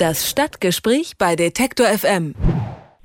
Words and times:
Das 0.00 0.26
Stadtgespräch 0.26 1.18
bei 1.18 1.36
Detektor 1.36 1.84
FM. 1.86 2.34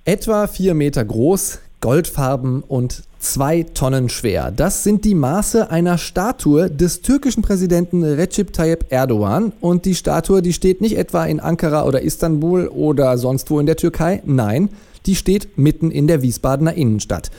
Etwa 0.06 0.48
vier 0.48 0.74
Meter 0.76 1.04
groß, 1.04 1.60
goldfarben 1.82 2.64
und 2.66 3.04
zwei 3.20 3.64
Tonnen 3.64 4.08
schwer. 4.08 4.50
Das 4.50 4.86
sind 4.86 5.04
die 5.04 5.14
Maße 5.14 5.70
einer 5.70 5.98
Statue 5.98 6.72
des 6.72 7.02
türkischen 7.02 7.44
Präsidenten 7.44 8.02
Recep 8.02 8.54
Tayyip 8.54 8.86
Erdogan. 8.92 9.52
Und 9.60 9.84
die 9.84 9.94
Statue, 9.94 10.42
die 10.42 10.54
steht 10.54 10.80
nicht 10.80 10.98
etwa 10.98 11.26
in 11.26 11.42
Ankara 11.42 11.84
oder 11.84 12.02
Istanbul 12.02 12.70
oder 12.70 13.18
sonst 13.18 13.52
wo 13.52 13.60
in 13.60 13.66
der 13.66 13.76
Türkei. 13.76 14.22
Nein, 14.24 14.70
die 15.06 15.18
steht 15.18 15.58
mitten 15.58 15.92
in 15.92 16.08
der 16.08 16.22
Wiesbadener 16.22 16.76
Innenstadt. 16.76 17.30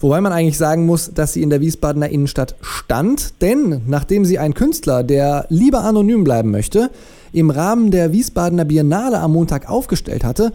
Wobei 0.00 0.20
man 0.20 0.32
eigentlich 0.32 0.58
sagen 0.58 0.84
muss, 0.84 1.14
dass 1.14 1.32
sie 1.32 1.42
in 1.42 1.48
der 1.48 1.62
Wiesbadener 1.62 2.10
Innenstadt 2.10 2.54
stand, 2.60 3.40
denn 3.40 3.80
nachdem 3.86 4.26
sie 4.26 4.38
ein 4.38 4.52
Künstler, 4.52 5.02
der 5.02 5.46
lieber 5.48 5.84
anonym 5.84 6.22
bleiben 6.22 6.50
möchte, 6.50 6.90
im 7.32 7.50
Rahmen 7.50 7.90
der 7.90 8.12
Wiesbadener 8.12 8.64
Biennale 8.64 9.20
am 9.20 9.32
Montag 9.32 9.68
aufgestellt 9.68 10.24
hatte, 10.24 10.52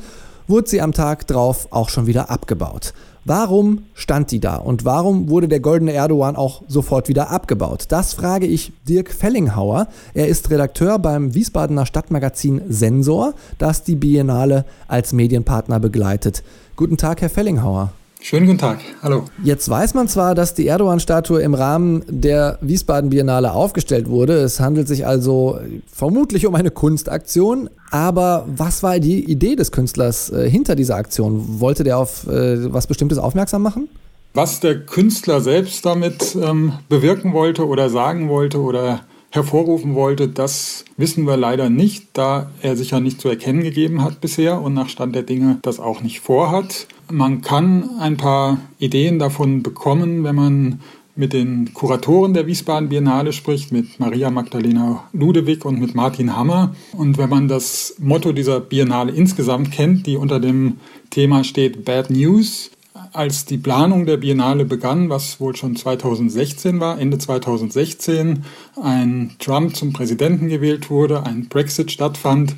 wurde 0.47 0.69
sie 0.69 0.81
am 0.81 0.91
Tag 0.91 1.27
drauf 1.27 1.67
auch 1.71 1.89
schon 1.89 2.07
wieder 2.07 2.29
abgebaut. 2.29 2.93
Warum 3.23 3.83
stand 3.93 4.31
die 4.31 4.39
da 4.39 4.55
und 4.55 4.83
warum 4.83 5.29
wurde 5.29 5.47
der 5.47 5.59
goldene 5.59 5.93
Erdogan 5.93 6.35
auch 6.35 6.63
sofort 6.67 7.07
wieder 7.07 7.29
abgebaut? 7.29 7.85
Das 7.89 8.13
frage 8.13 8.47
ich 8.47 8.73
Dirk 8.89 9.11
Fellinghauer. 9.11 9.87
Er 10.15 10.27
ist 10.27 10.49
Redakteur 10.49 10.97
beim 10.97 11.35
Wiesbadener 11.35 11.85
Stadtmagazin 11.85 12.63
Sensor, 12.67 13.35
das 13.59 13.83
die 13.83 13.95
Biennale 13.95 14.65
als 14.87 15.13
Medienpartner 15.13 15.79
begleitet. 15.79 16.43
Guten 16.75 16.97
Tag, 16.97 17.21
Herr 17.21 17.29
Fellinghauer. 17.29 17.93
Schönen 18.23 18.45
guten 18.45 18.59
Tag. 18.59 18.77
Hallo. 19.01 19.25
Jetzt 19.43 19.67
weiß 19.67 19.95
man 19.95 20.07
zwar, 20.07 20.35
dass 20.35 20.53
die 20.53 20.67
Erdogan-Statue 20.67 21.41
im 21.41 21.55
Rahmen 21.55 22.03
der 22.07 22.59
Wiesbaden 22.61 23.09
Biennale 23.09 23.51
aufgestellt 23.51 24.09
wurde. 24.09 24.33
Es 24.33 24.59
handelt 24.59 24.87
sich 24.87 25.07
also 25.07 25.59
vermutlich 25.91 26.45
um 26.45 26.53
eine 26.53 26.69
Kunstaktion. 26.69 27.67
Aber 27.89 28.45
was 28.47 28.83
war 28.83 28.99
die 28.99 29.23
Idee 29.23 29.55
des 29.55 29.71
Künstlers 29.71 30.29
äh, 30.29 30.47
hinter 30.47 30.75
dieser 30.75 30.97
Aktion? 30.97 31.59
Wollte 31.59 31.83
der 31.83 31.97
auf 31.97 32.27
äh, 32.27 32.71
was 32.71 32.85
Bestimmtes 32.85 33.17
aufmerksam 33.17 33.63
machen? 33.63 33.89
Was 34.35 34.59
der 34.59 34.85
Künstler 34.85 35.41
selbst 35.41 35.83
damit 35.83 36.35
ähm, 36.35 36.73
bewirken 36.89 37.33
wollte 37.33 37.65
oder 37.65 37.89
sagen 37.89 38.29
wollte 38.29 38.61
oder 38.61 39.01
hervorrufen 39.31 39.95
wollte, 39.95 40.27
das 40.27 40.85
wissen 40.97 41.25
wir 41.25 41.37
leider 41.37 41.69
nicht, 41.69 42.07
da 42.13 42.51
er 42.61 42.75
sich 42.75 42.91
ja 42.91 42.99
nicht 42.99 43.19
zu 43.19 43.29
erkennen 43.29 43.63
gegeben 43.63 44.03
hat 44.03 44.21
bisher 44.21 44.61
und 44.61 44.73
nach 44.73 44.89
Stand 44.89 45.15
der 45.15 45.23
Dinge 45.23 45.59
das 45.61 45.79
auch 45.79 46.01
nicht 46.01 46.19
vorhat. 46.19 46.87
Man 47.09 47.41
kann 47.41 47.89
ein 47.99 48.17
paar 48.17 48.57
Ideen 48.77 49.19
davon 49.19 49.63
bekommen, 49.63 50.23
wenn 50.23 50.35
man 50.35 50.79
mit 51.15 51.33
den 51.33 51.73
Kuratoren 51.73 52.33
der 52.33 52.47
Wiesbaden 52.47 52.89
Biennale 52.89 53.33
spricht, 53.33 53.71
mit 53.71 53.99
Maria 53.99 54.29
Magdalena 54.29 55.03
Ludewig 55.13 55.65
und 55.65 55.79
mit 55.79 55.93
Martin 55.93 56.35
Hammer. 56.35 56.73
Und 56.93 57.17
wenn 57.17 57.29
man 57.29 57.47
das 57.47 57.95
Motto 57.99 58.31
dieser 58.31 58.59
Biennale 58.59 59.11
insgesamt 59.11 59.71
kennt, 59.71 60.07
die 60.07 60.15
unter 60.15 60.39
dem 60.39 60.77
Thema 61.09 61.43
steht 61.43 61.83
Bad 61.83 62.09
News, 62.09 62.71
als 63.13 63.45
die 63.45 63.57
Planung 63.57 64.05
der 64.05 64.17
Biennale 64.17 64.65
begann, 64.65 65.09
was 65.09 65.39
wohl 65.39 65.55
schon 65.55 65.75
2016 65.75 66.79
war, 66.79 66.99
Ende 66.99 67.17
2016, 67.17 68.43
ein 68.81 69.35
Trump 69.39 69.75
zum 69.75 69.93
Präsidenten 69.93 70.49
gewählt 70.49 70.89
wurde, 70.89 71.25
ein 71.25 71.47
Brexit 71.47 71.91
stattfand 71.91 72.55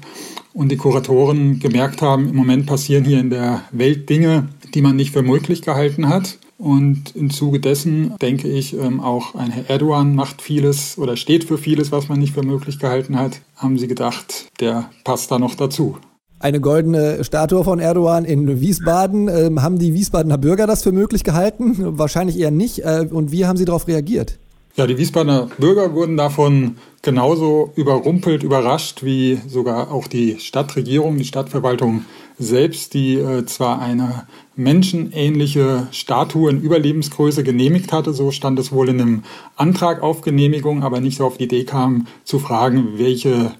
und 0.53 0.69
die 0.69 0.77
Kuratoren 0.77 1.59
gemerkt 1.59 2.01
haben, 2.01 2.29
im 2.29 2.35
Moment 2.35 2.65
passieren 2.65 3.05
hier 3.05 3.19
in 3.19 3.29
der 3.29 3.61
Welt 3.71 4.09
Dinge, 4.09 4.49
die 4.73 4.81
man 4.81 4.95
nicht 4.95 5.11
für 5.11 5.23
möglich 5.23 5.61
gehalten 5.61 6.09
hat. 6.09 6.37
Und 6.59 7.15
im 7.15 7.29
Zuge 7.29 7.59
dessen 7.59 8.17
denke 8.19 8.47
ich, 8.47 8.77
ähm, 8.77 9.01
auch 9.01 9.35
ein 9.35 9.51
Herr 9.51 9.69
Erdogan 9.69 10.15
macht 10.15 10.41
vieles 10.41 10.97
oder 10.97 11.17
steht 11.17 11.43
für 11.43 11.57
vieles, 11.57 11.91
was 11.91 12.07
man 12.07 12.19
nicht 12.19 12.33
für 12.33 12.43
möglich 12.43 12.79
gehalten 12.79 13.17
hat. 13.17 13.41
Haben 13.57 13.77
sie 13.77 13.87
gedacht, 13.87 14.45
der 14.59 14.89
passt 15.03 15.31
da 15.31 15.39
noch 15.39 15.55
dazu 15.55 15.97
eine 16.43 16.59
goldene 16.59 17.23
Statue 17.23 17.63
von 17.63 17.79
Erdogan 17.79 18.25
in 18.25 18.59
Wiesbaden. 18.59 19.29
Ähm, 19.29 19.61
haben 19.61 19.79
die 19.79 19.93
Wiesbadener 19.93 20.37
Bürger 20.37 20.67
das 20.67 20.83
für 20.83 20.91
möglich 20.91 21.23
gehalten? 21.23 21.97
Wahrscheinlich 21.97 22.37
eher 22.37 22.51
nicht. 22.51 22.79
Äh, 22.79 23.07
und 23.09 23.31
wie 23.31 23.45
haben 23.45 23.57
sie 23.57 23.63
darauf 23.63 23.87
reagiert? 23.87 24.39
Ja, 24.75 24.85
die 24.85 24.97
Wiesbadener 24.97 25.47
Bürger 25.57 25.93
wurden 25.93 26.17
davon 26.17 26.75
genauso 27.01 27.71
überrumpelt, 27.75 28.43
überrascht 28.43 29.03
wie 29.03 29.39
sogar 29.47 29.91
auch 29.91 30.07
die 30.07 30.37
Stadtregierung, 30.39 31.17
die 31.17 31.25
Stadtverwaltung 31.25 32.03
selbst, 32.37 32.93
die 32.93 33.15
äh, 33.15 33.45
zwar 33.45 33.81
eine 33.81 34.27
menschenähnliche 34.55 35.87
Statue 35.91 36.49
in 36.49 36.61
Überlebensgröße 36.61 37.43
genehmigt 37.43 37.93
hatte, 37.93 38.13
so 38.13 38.31
stand 38.31 38.59
es 38.59 38.71
wohl 38.71 38.89
in 38.89 38.99
einem 38.99 39.23
Antrag 39.55 40.01
auf 40.01 40.21
Genehmigung, 40.21 40.83
aber 40.83 40.99
nicht 40.99 41.17
so 41.17 41.25
auf 41.25 41.37
die 41.37 41.45
Idee 41.45 41.63
kam 41.63 42.07
zu 42.25 42.39
fragen, 42.39 42.97
welche 42.97 43.53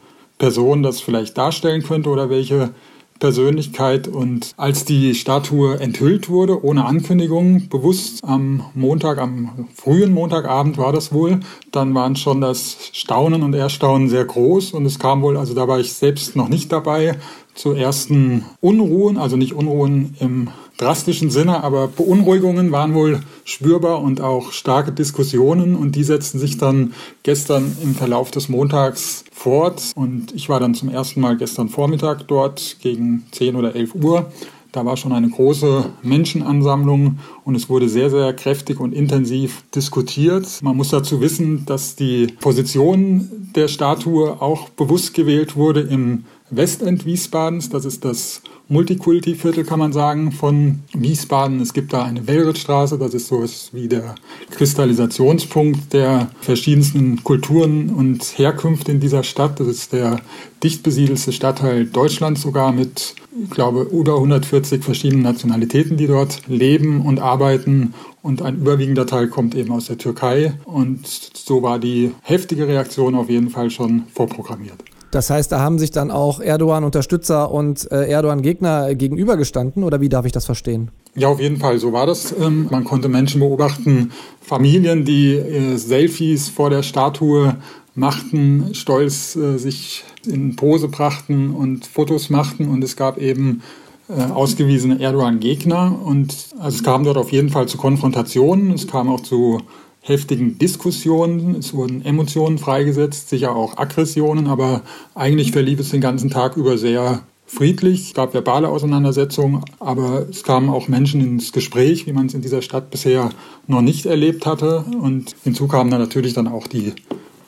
Person 0.43 0.83
das 0.83 0.99
vielleicht 0.99 1.37
darstellen 1.37 1.83
könnte 1.83 2.09
oder 2.09 2.29
welche 2.29 2.71
Persönlichkeit. 3.17 4.09
Und 4.09 4.51
als 4.57 4.83
die 4.83 5.15
Statue 5.15 5.79
enthüllt 5.79 6.27
wurde, 6.27 6.65
ohne 6.65 6.83
Ankündigung, 6.83 7.69
bewusst 7.69 8.21
am 8.25 8.65
Montag, 8.73 9.19
am 9.19 9.69
frühen 9.73 10.11
Montagabend 10.13 10.77
war 10.77 10.91
das 10.91 11.13
wohl, 11.13 11.39
dann 11.71 11.95
waren 11.95 12.17
schon 12.17 12.41
das 12.41 12.89
Staunen 12.91 13.41
und 13.41 13.53
Erstaunen 13.53 14.09
sehr 14.09 14.25
groß. 14.25 14.73
Und 14.73 14.85
es 14.85 14.99
kam 14.99 15.21
wohl, 15.21 15.37
also 15.37 15.53
da 15.53 15.69
war 15.69 15.79
ich 15.79 15.93
selbst 15.93 16.35
noch 16.35 16.49
nicht 16.49 16.73
dabei, 16.73 17.17
zu 17.55 17.71
ersten 17.71 18.43
Unruhen, 18.59 19.17
also 19.17 19.37
nicht 19.37 19.53
Unruhen 19.53 20.17
im 20.19 20.49
drastischen 20.77 21.29
Sinne, 21.29 21.63
aber 21.63 21.87
Beunruhigungen 21.87 22.71
waren 22.71 22.93
wohl 22.93 23.21
spürbar 23.45 24.01
und 24.01 24.21
auch 24.21 24.51
starke 24.51 24.91
Diskussionen 24.91 25.75
und 25.75 25.95
die 25.95 26.03
setzten 26.03 26.39
sich 26.39 26.57
dann 26.57 26.93
gestern 27.23 27.75
im 27.83 27.95
Verlauf 27.95 28.31
des 28.31 28.49
Montags 28.49 29.23
fort 29.31 29.91
und 29.95 30.33
ich 30.33 30.49
war 30.49 30.59
dann 30.59 30.73
zum 30.73 30.89
ersten 30.89 31.21
Mal 31.21 31.37
gestern 31.37 31.69
Vormittag 31.69 32.27
dort 32.27 32.77
gegen 32.81 33.25
10 33.31 33.55
oder 33.55 33.75
11 33.75 33.95
Uhr. 33.95 34.31
Da 34.73 34.83
war 34.83 34.97
schon 34.97 35.13
eine 35.13 35.29
große 35.29 35.85
Menschenansammlung 36.01 37.19
und 37.45 37.53
es 37.53 37.69
wurde 37.69 37.87
sehr, 37.87 38.09
sehr 38.09 38.33
kräftig 38.33 38.79
und 38.79 38.91
intensiv 38.91 39.63
diskutiert. 39.75 40.47
Man 40.63 40.75
muss 40.75 40.89
dazu 40.89 41.21
wissen, 41.21 41.63
dass 41.67 41.95
die 41.95 42.25
Position 42.39 43.29
der 43.55 43.67
Statue 43.67 44.41
auch 44.41 44.69
bewusst 44.69 45.13
gewählt 45.13 45.55
wurde 45.55 45.81
im 45.81 46.25
Westend 46.55 47.05
Wiesbadens. 47.05 47.69
Das 47.69 47.85
ist 47.85 48.05
das 48.05 48.41
Multikulti-Viertel, 48.69 49.65
kann 49.65 49.79
man 49.79 49.91
sagen, 49.91 50.31
von 50.31 50.79
Wiesbaden. 50.93 51.59
Es 51.59 51.73
gibt 51.73 51.93
da 51.93 52.03
eine 52.03 52.27
Wellrittstraße, 52.27 52.97
das 52.97 53.13
ist 53.13 53.27
so 53.27 53.43
wie 53.73 53.87
der 53.87 54.15
Kristallisationspunkt 54.51 55.93
der 55.93 56.29
verschiedensten 56.41 57.23
Kulturen 57.23 57.89
und 57.89 58.23
Herkünfte 58.37 58.91
in 58.91 58.99
dieser 58.99 59.23
Stadt. 59.23 59.59
Das 59.59 59.67
ist 59.67 59.93
der 59.93 60.21
dicht 60.63 60.81
besiedelste 60.81 61.33
Stadtteil 61.33 61.85
Deutschlands 61.85 62.41
sogar 62.41 62.71
mit, 62.71 63.15
ich 63.43 63.49
glaube, 63.49 63.81
über 63.91 64.15
140 64.15 64.83
verschiedenen 64.83 65.23
Nationalitäten, 65.23 65.97
die 65.97 66.07
dort 66.07 66.41
leben 66.47 67.01
und 67.01 67.19
arbeiten. 67.19 67.93
Und 68.21 68.41
ein 68.41 68.55
überwiegender 68.55 69.05
Teil 69.05 69.27
kommt 69.27 69.55
eben 69.55 69.71
aus 69.71 69.87
der 69.87 69.97
Türkei. 69.97 70.53
Und 70.63 71.05
so 71.05 71.61
war 71.61 71.79
die 71.79 72.11
heftige 72.21 72.67
Reaktion 72.67 73.15
auf 73.15 73.29
jeden 73.29 73.49
Fall 73.49 73.69
schon 73.69 74.03
vorprogrammiert. 74.13 74.92
Das 75.13 75.29
heißt, 75.29 75.51
da 75.51 75.59
haben 75.59 75.77
sich 75.77 75.91
dann 75.91 76.09
auch 76.09 76.39
Erdogan-Unterstützer 76.39 77.51
und 77.51 77.91
äh, 77.91 78.07
Erdogan-Gegner 78.09 78.95
gegenübergestanden 78.95 79.83
oder 79.83 80.01
wie 80.01 80.09
darf 80.09 80.25
ich 80.25 80.31
das 80.31 80.45
verstehen? 80.45 80.89
Ja, 81.13 81.27
auf 81.27 81.39
jeden 81.39 81.57
Fall, 81.57 81.77
so 81.77 81.93
war 81.93 82.07
das. 82.07 82.33
Ähm, 82.39 82.67
man 82.71 82.83
konnte 82.83 83.09
Menschen 83.09 83.39
beobachten, 83.39 84.11
Familien, 84.41 85.05
die 85.05 85.35
äh, 85.35 85.77
Selfies 85.77 86.49
vor 86.49 86.71
der 86.71 86.81
Statue 86.81 87.57
machten, 87.93 88.73
stolz 88.73 89.35
äh, 89.35 89.57
sich 89.57 90.03
in 90.25 90.55
Pose 90.55 90.87
brachten 90.87 91.51
und 91.51 91.85
Fotos 91.85 92.31
machten 92.31 92.67
und 92.67 92.83
es 92.83 92.95
gab 92.95 93.17
eben 93.19 93.61
ausgewiesene 94.09 94.99
Erdogan-Gegner 94.99 95.97
und 96.03 96.35
also 96.59 96.75
es 96.75 96.83
kam 96.83 97.05
dort 97.05 97.17
auf 97.17 97.31
jeden 97.31 97.49
Fall 97.49 97.67
zu 97.69 97.77
Konfrontationen, 97.77 98.73
es 98.73 98.85
kam 98.85 99.09
auch 99.09 99.21
zu 99.21 99.61
heftigen 100.03 100.59
Diskussionen. 100.59 101.55
Es 101.55 101.73
wurden 101.73 102.05
Emotionen 102.05 102.57
freigesetzt, 102.57 103.29
sicher 103.29 103.55
auch 103.55 103.77
Aggressionen, 103.77 104.47
aber 104.47 104.81
eigentlich 105.15 105.51
verlief 105.51 105.79
es 105.79 105.89
den 105.89 106.01
ganzen 106.01 106.29
Tag 106.29 106.57
über 106.57 106.77
sehr 106.77 107.23
friedlich. 107.45 108.07
Es 108.07 108.13
gab 108.13 108.33
verbale 108.33 108.67
Auseinandersetzungen, 108.67 109.63
aber 109.79 110.27
es 110.29 110.43
kamen 110.43 110.69
auch 110.69 110.87
Menschen 110.89 111.21
ins 111.21 111.53
Gespräch, 111.53 112.05
wie 112.05 112.11
man 112.11 112.25
es 112.25 112.33
in 112.33 112.41
dieser 112.41 112.61
Stadt 112.61 112.91
bisher 112.91 113.29
noch 113.67 113.81
nicht 113.81 114.05
erlebt 114.05 114.45
hatte. 114.45 114.83
Und 114.99 115.35
hinzu 115.43 115.67
kam 115.67 115.89
dann 115.89 116.01
natürlich 116.01 116.33
dann 116.33 116.47
auch 116.47 116.67
die, 116.67 116.93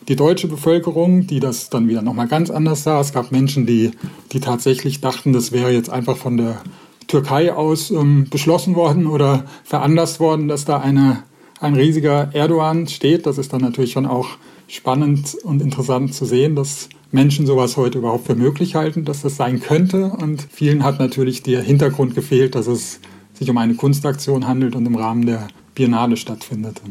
die 0.07 0.15
deutsche 0.15 0.47
Bevölkerung, 0.47 1.27
die 1.27 1.41
das 1.41 1.69
dann 1.69 1.89
wieder 1.89 2.01
nochmal 2.01 2.27
ganz 2.27 2.49
anders 2.49 2.83
sah. 2.83 3.01
Es 3.01 3.11
gab 3.11 3.31
Menschen, 3.31 3.65
die, 3.65 3.91
die 4.31 4.39
tatsächlich 4.39 5.01
dachten, 5.01 5.33
das 5.33 5.51
wäre 5.51 5.71
jetzt 5.71 5.89
einfach 5.89 6.15
von 6.15 6.37
der 6.37 6.61
Türkei 7.07 7.53
aus 7.53 7.91
ähm, 7.91 8.27
beschlossen 8.29 8.75
worden 8.75 9.07
oder 9.07 9.45
veranlasst 9.63 10.19
worden, 10.19 10.47
dass 10.47 10.65
da 10.65 10.79
eine 10.79 11.23
ein 11.65 11.75
riesiger 11.75 12.29
Erdogan 12.33 12.87
steht. 12.87 13.25
Das 13.25 13.37
ist 13.37 13.51
dann 13.51 13.61
natürlich 13.61 13.91
schon 13.91 14.05
auch 14.05 14.27
spannend 14.67 15.35
und 15.43 15.61
interessant 15.61 16.13
zu 16.13 16.25
sehen, 16.25 16.55
dass 16.55 16.89
Menschen 17.11 17.45
sowas 17.45 17.77
heute 17.77 17.99
überhaupt 17.99 18.27
für 18.27 18.35
möglich 18.35 18.75
halten, 18.75 19.05
dass 19.05 19.21
das 19.21 19.35
sein 19.35 19.59
könnte. 19.59 20.05
Und 20.05 20.47
vielen 20.51 20.83
hat 20.83 20.99
natürlich 20.99 21.43
der 21.43 21.61
Hintergrund 21.61 22.15
gefehlt, 22.15 22.55
dass 22.55 22.67
es 22.67 22.99
sich 23.33 23.49
um 23.49 23.57
eine 23.57 23.75
Kunstaktion 23.75 24.47
handelt 24.47 24.75
und 24.75 24.85
im 24.85 24.95
Rahmen 24.95 25.25
der 25.25 25.47
Biennale 25.75 26.17
stattfindet. 26.17 26.81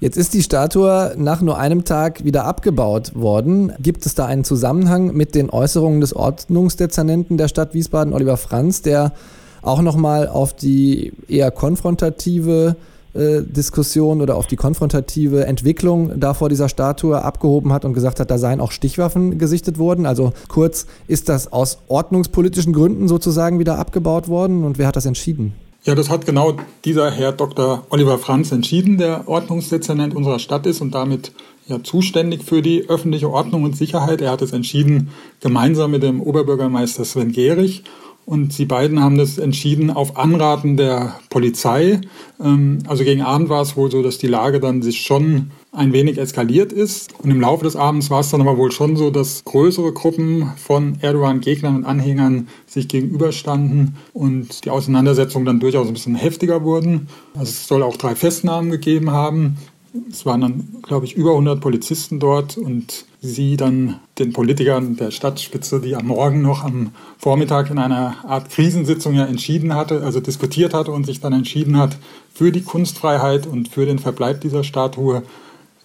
Jetzt 0.00 0.16
ist 0.16 0.34
die 0.34 0.42
Statue 0.42 1.14
nach 1.16 1.40
nur 1.40 1.58
einem 1.58 1.84
Tag 1.84 2.24
wieder 2.24 2.44
abgebaut 2.44 3.12
worden. 3.14 3.72
Gibt 3.80 4.04
es 4.04 4.14
da 4.14 4.26
einen 4.26 4.44
Zusammenhang 4.44 5.14
mit 5.14 5.34
den 5.34 5.48
Äußerungen 5.48 6.00
des 6.00 6.14
Ordnungsdezernenten 6.14 7.38
der 7.38 7.48
Stadt 7.48 7.72
Wiesbaden, 7.72 8.12
Oliver 8.12 8.36
Franz, 8.36 8.82
der 8.82 9.12
auch 9.62 9.80
nochmal 9.80 10.28
auf 10.28 10.54
die 10.54 11.12
eher 11.26 11.50
konfrontative 11.50 12.76
Diskussion 13.14 14.20
oder 14.20 14.36
auf 14.36 14.46
die 14.46 14.56
konfrontative 14.56 15.46
Entwicklung 15.46 16.18
da 16.18 16.34
vor 16.34 16.48
dieser 16.48 16.68
Statue 16.68 17.22
abgehoben 17.22 17.72
hat 17.72 17.84
und 17.84 17.94
gesagt 17.94 18.18
hat, 18.18 18.30
da 18.30 18.38
seien 18.38 18.60
auch 18.60 18.72
Stichwaffen 18.72 19.38
gesichtet 19.38 19.78
worden. 19.78 20.04
Also 20.04 20.32
kurz, 20.48 20.86
ist 21.06 21.28
das 21.28 21.52
aus 21.52 21.78
ordnungspolitischen 21.86 22.72
Gründen 22.72 23.06
sozusagen 23.06 23.58
wieder 23.58 23.78
abgebaut 23.78 24.28
worden 24.28 24.64
und 24.64 24.78
wer 24.78 24.88
hat 24.88 24.96
das 24.96 25.06
entschieden? 25.06 25.54
Ja, 25.84 25.94
das 25.94 26.08
hat 26.08 26.24
genau 26.24 26.54
dieser 26.86 27.10
Herr 27.10 27.32
Dr. 27.32 27.84
Oliver 27.90 28.18
Franz 28.18 28.50
entschieden, 28.52 28.96
der 28.96 29.28
Ordnungsdezernent 29.28 30.16
unserer 30.16 30.38
Stadt 30.38 30.64
ist 30.64 30.80
und 30.80 30.94
damit 30.94 31.32
ja 31.68 31.82
zuständig 31.82 32.42
für 32.42 32.62
die 32.62 32.88
öffentliche 32.88 33.30
Ordnung 33.30 33.64
und 33.64 33.76
Sicherheit. 33.76 34.22
Er 34.22 34.30
hat 34.30 34.40
es 34.40 34.52
entschieden 34.52 35.10
gemeinsam 35.40 35.90
mit 35.90 36.02
dem 36.02 36.22
Oberbürgermeister 36.22 37.04
Sven 37.04 37.32
Gehrig. 37.32 37.84
Und 38.26 38.52
sie 38.52 38.64
beiden 38.64 39.00
haben 39.00 39.18
das 39.18 39.36
entschieden 39.36 39.90
auf 39.90 40.16
Anraten 40.16 40.76
der 40.76 41.16
Polizei. 41.28 42.00
Ähm, 42.40 42.78
also 42.86 43.04
gegen 43.04 43.22
Abend 43.22 43.48
war 43.48 43.60
es 43.62 43.76
wohl 43.76 43.90
so, 43.90 44.02
dass 44.02 44.18
die 44.18 44.26
Lage 44.26 44.60
dann 44.60 44.80
sich 44.80 45.00
schon 45.00 45.50
ein 45.72 45.92
wenig 45.92 46.18
eskaliert 46.18 46.72
ist. 46.72 47.12
Und 47.18 47.30
im 47.30 47.40
Laufe 47.40 47.64
des 47.64 47.76
Abends 47.76 48.08
war 48.10 48.20
es 48.20 48.30
dann 48.30 48.40
aber 48.40 48.56
wohl 48.56 48.72
schon 48.72 48.96
so, 48.96 49.10
dass 49.10 49.44
größere 49.44 49.92
Gruppen 49.92 50.52
von 50.56 50.98
Erdogan-Gegnern 51.00 51.76
und 51.76 51.84
Anhängern 51.84 52.48
sich 52.66 52.88
gegenüberstanden 52.88 53.96
und 54.12 54.64
die 54.64 54.70
Auseinandersetzungen 54.70 55.44
dann 55.44 55.60
durchaus 55.60 55.86
ein 55.86 55.94
bisschen 55.94 56.14
heftiger 56.14 56.62
wurden. 56.62 57.08
Also 57.34 57.50
es 57.50 57.66
soll 57.66 57.82
auch 57.82 57.96
drei 57.96 58.14
Festnahmen 58.14 58.70
gegeben 58.70 59.10
haben. 59.10 59.58
Es 60.10 60.26
waren 60.26 60.40
dann, 60.40 60.68
glaube 60.82 61.06
ich, 61.06 61.14
über 61.14 61.30
100 61.30 61.60
Polizisten 61.60 62.18
dort 62.18 62.56
und 62.56 63.04
sie 63.20 63.56
dann 63.56 64.00
den 64.18 64.32
Politikern 64.32 64.96
der 64.96 65.12
Stadtspitze, 65.12 65.80
die 65.80 65.94
am 65.94 66.08
Morgen 66.08 66.42
noch 66.42 66.64
am 66.64 66.90
Vormittag 67.16 67.70
in 67.70 67.78
einer 67.78 68.16
Art 68.24 68.50
Krisensitzung 68.50 69.14
ja 69.14 69.24
entschieden 69.24 69.74
hatte, 69.74 70.02
also 70.02 70.18
diskutiert 70.18 70.74
hatte 70.74 70.90
und 70.90 71.06
sich 71.06 71.20
dann 71.20 71.32
entschieden 71.32 71.78
hat 71.78 71.96
für 72.32 72.50
die 72.50 72.62
Kunstfreiheit 72.62 73.46
und 73.46 73.68
für 73.68 73.86
den 73.86 74.00
Verbleib 74.00 74.40
dieser 74.40 74.64
Statue, 74.64 75.22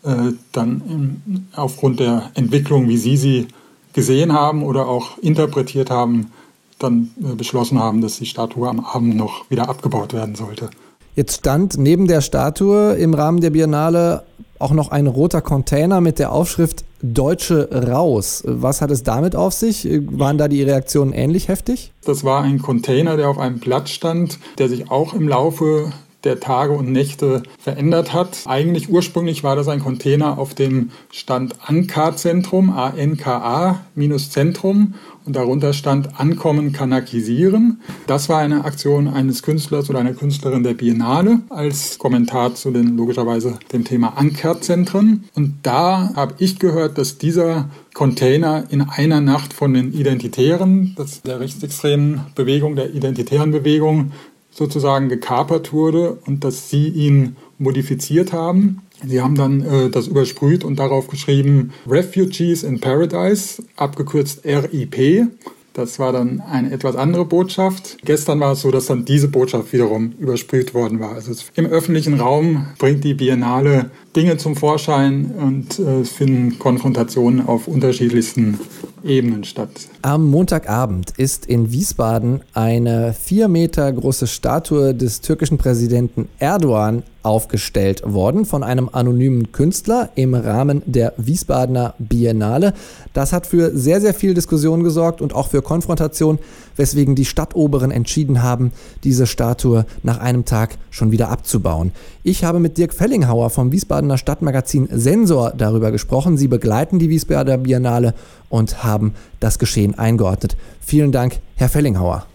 äh, 0.04 0.32
dann 0.54 0.82
im, 0.88 1.48
aufgrund 1.56 2.00
der 2.00 2.32
Entwicklung, 2.34 2.88
wie 2.90 2.98
sie 2.98 3.18
sie 3.18 3.48
gesehen 3.94 4.34
haben 4.34 4.64
oder 4.64 4.88
auch 4.88 5.18
interpretiert 5.20 5.92
haben, 5.92 6.32
dann 6.80 7.12
äh, 7.22 7.36
beschlossen 7.36 7.78
haben, 7.80 8.02
dass 8.02 8.18
die 8.18 8.26
Statue 8.26 8.68
am 8.68 8.80
Abend 8.80 9.16
noch 9.16 9.50
wieder 9.52 9.70
abgebaut 9.70 10.14
werden 10.14 10.36
sollte. 10.36 10.70
Jetzt 11.16 11.38
stand 11.38 11.78
neben 11.78 12.08
der 12.08 12.22
Statue 12.22 12.94
im 12.94 13.14
Rahmen 13.14 13.42
der 13.42 13.50
Biennale 13.50 14.24
auch 14.60 14.72
noch 14.72 14.92
ein 14.92 15.08
roter 15.08 15.42
Container 15.42 16.02
mit 16.02 16.20
der 16.20 16.32
Aufschrift 16.32 16.84
Deutsche 17.02 17.70
raus. 17.88 18.44
Was 18.46 18.82
hat 18.82 18.92
es 18.92 19.04
damit 19.04 19.36
auf 19.36 19.54
sich? 19.54 19.88
Waren 20.12 20.38
da 20.38 20.50
die 20.50 20.64
Reaktionen 20.64 21.14
ähnlich 21.14 21.48
heftig? 21.48 21.94
Das 22.06 22.26
war 22.26 22.44
ein 22.44 22.62
Container, 22.62 23.16
der 23.16 23.30
auf 23.30 23.38
einem 23.38 23.60
Platz 23.62 23.92
stand, 23.92 24.38
der 24.58 24.68
sich 24.68 24.92
auch 24.92 25.14
im 25.14 25.28
Laufe 25.28 25.94
der 26.24 26.40
Tage 26.40 26.74
und 26.74 26.92
Nächte 26.92 27.44
verändert 27.58 28.14
hat. 28.14 28.40
Eigentlich 28.46 28.90
ursprünglich 28.90 29.44
war 29.44 29.56
das 29.56 29.68
ein 29.68 29.80
Container 29.80 30.38
auf 30.38 30.54
dem 30.54 30.92
Stand 31.12 31.56
Anka-Zentrum, 31.66 32.72
A-N-K-A 32.72 33.80
minus 33.96 34.30
Zentrum 34.30 34.96
und 35.30 35.36
darunter 35.36 35.74
stand 35.74 36.20
Ankommen 36.20 36.74
kanakisieren. 36.74 37.82
Das 38.08 38.30
war 38.30 38.40
eine 38.40 38.66
Aktion 38.66 39.08
eines 39.08 39.44
Künstlers 39.44 39.88
oder 39.90 40.00
einer 40.00 40.14
Künstlerin 40.14 40.64
der 40.64 40.74
Biennale 40.74 41.42
als 41.50 42.00
Kommentar 42.00 42.56
zu 42.56 42.72
den 42.72 42.98
logischerweise 42.98 43.60
dem 43.72 43.84
Thema 43.84 44.18
Ankerzentren. 44.18 45.26
Und 45.36 45.60
da 45.62 46.14
habe 46.16 46.34
ich 46.40 46.58
gehört, 46.58 46.98
dass 46.98 47.20
dieser 47.20 47.70
Container 47.94 48.64
in 48.70 48.82
einer 48.82 49.22
Nacht 49.22 49.54
von 49.54 49.74
den 49.74 49.94
Identitären, 49.94 50.94
das 50.96 51.22
der 51.22 51.40
rechtsextremen 51.40 52.22
Bewegung, 52.34 52.76
der 52.76 52.94
identitären 52.96 53.52
Bewegung 53.52 54.14
sozusagen 54.52 55.10
gekapert 55.10 55.74
wurde 55.74 56.18
und 56.26 56.44
dass 56.44 56.70
sie 56.70 56.88
ihn 56.88 57.36
modifiziert 57.58 58.34
haben 58.34 58.82
Sie 59.06 59.22
haben 59.22 59.36
dann 59.36 59.62
äh, 59.62 59.90
das 59.90 60.08
übersprüht 60.08 60.64
und 60.64 60.78
darauf 60.78 61.08
geschrieben 61.08 61.72
Refugees 61.88 62.64
in 62.64 62.80
Paradise, 62.80 63.64
abgekürzt 63.76 64.46
RIP. 64.46 65.28
Das 65.74 66.00
war 66.00 66.12
dann 66.12 66.42
eine 66.42 66.72
etwas 66.72 66.96
andere 66.96 67.24
Botschaft. 67.24 67.98
Gestern 68.04 68.40
war 68.40 68.54
es 68.54 68.62
so, 68.62 68.72
dass 68.72 68.88
dann 68.88 69.06
diese 69.06 69.30
Botschaft 69.30 69.72
wiederum 69.72 70.14
übersprüht 70.20 70.74
worden 70.74 71.00
war. 71.00 71.14
Also 71.14 71.32
im 71.56 71.68
öffentlichen 71.68 72.20
Raum 72.20 72.68
bringt 72.78 73.04
die 73.04 73.14
Biennale 73.14 73.92
Dinge 74.20 74.36
zum 74.36 74.58
Vorschein 74.58 75.32
und 75.32 75.80
äh, 75.80 76.04
finden 76.04 76.60
Konfrontationen 76.60 77.48
auf 77.48 77.70
unterschiedlichsten 77.70 78.60
Ebenen 79.02 79.46
statt. 79.46 79.70
Am 80.02 80.30
Montagabend 80.30 81.12
ist 81.16 81.46
in 81.46 81.72
Wiesbaden 81.72 82.42
eine 82.54 83.14
vier 83.14 83.48
Meter 83.48 83.90
große 83.90 84.28
Statue 84.28 84.94
des 84.94 85.22
türkischen 85.22 85.58
Präsidenten 85.58 86.28
Erdogan 86.38 87.04
aufgestellt 87.24 88.02
worden 88.06 88.46
von 88.46 88.64
einem 88.64 88.90
anonymen 88.92 89.52
Künstler 89.52 90.10
im 90.16 90.34
Rahmen 90.34 90.82
der 90.86 91.14
Wiesbadener 91.18 91.94
Biennale. 92.00 92.74
Das 93.14 93.34
hat 93.34 93.46
für 93.46 93.76
sehr, 93.78 94.02
sehr 94.02 94.14
viel 94.14 94.34
Diskussion 94.34 94.84
gesorgt 94.84 95.22
und 95.22 95.34
auch 95.36 95.50
für 95.50 95.62
Konfrontation, 95.62 96.40
weswegen 96.76 97.16
die 97.16 97.26
Stadtoberen 97.26 97.92
entschieden 97.92 98.42
haben, 98.42 98.72
diese 99.04 99.28
Statue 99.28 99.86
nach 100.04 100.20
einem 100.20 100.46
Tag 100.46 100.78
schon 100.92 101.12
wieder 101.12 101.30
abzubauen. 101.30 101.92
Ich 102.24 102.44
habe 102.44 102.60
mit 102.60 102.78
Dirk 102.78 102.94
Fellinghauer 102.94 103.50
vom 103.50 103.72
Wiesbadener 103.72 104.18
Stadtmagazin 104.18 104.88
Sensor 104.92 105.54
darüber 105.58 105.92
gesprochen. 105.92 106.38
Sie 106.38 106.48
begleiten 106.48 107.00
die 107.00 107.10
Wiesbadener 107.10 107.58
Biennale 107.58 108.14
und 108.50 108.84
haben 108.84 109.14
das 109.40 109.60
Geschehen 109.60 109.98
eingeordnet. 109.98 110.56
Vielen 110.80 111.12
Dank, 111.12 111.40
Herr 111.56 111.70
Fellinghauer. 111.70 112.26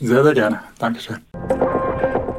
Sehr, 0.00 0.22
sehr 0.22 0.34
gerne. 0.34 0.60
Dankeschön. 0.78 1.16